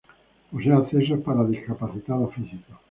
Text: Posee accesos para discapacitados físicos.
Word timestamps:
Posee 0.49 0.73
accesos 0.73 1.19
para 1.21 1.43
discapacitados 1.45 2.33
físicos. 2.33 2.75